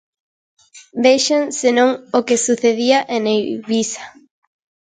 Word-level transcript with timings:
Vexan, 1.03 1.43
senón, 1.61 1.91
o 2.17 2.19
que 2.27 2.35
sucedía 2.47 2.99
en 3.15 3.21
Eivisa. 3.33 4.03